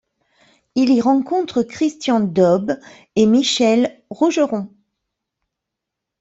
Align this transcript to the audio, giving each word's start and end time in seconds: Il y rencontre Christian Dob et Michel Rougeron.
Il 0.73 0.89
y 0.91 0.99
rencontre 0.99 1.61
Christian 1.61 2.21
Dob 2.21 2.79
et 3.15 3.27
Michel 3.27 4.01
Rougeron. 4.09 4.67